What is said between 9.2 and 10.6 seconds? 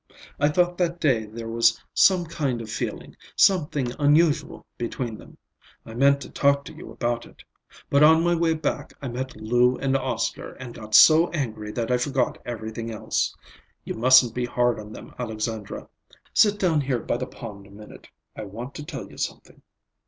Lou and Oscar